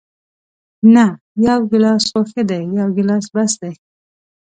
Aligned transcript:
نه، 0.93 1.05
یو 1.47 1.59
ګیلاس 1.71 2.03
خو 2.11 2.21
ښه 2.31 2.41
دی، 2.49 2.61
یو 2.77 2.87
ګیلاس 2.97 3.25
بس 3.33 3.51
دی. 3.61 3.71